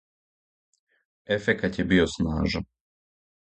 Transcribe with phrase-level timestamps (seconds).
[1.37, 2.69] Ефекат је био снажан.